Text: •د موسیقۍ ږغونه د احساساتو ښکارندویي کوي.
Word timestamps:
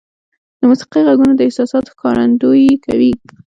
•د 0.59 0.61
موسیقۍ 0.69 1.01
ږغونه 1.07 1.33
د 1.35 1.41
احساساتو 1.47 1.91
ښکارندویي 1.95 2.71
کوي. 2.85 3.13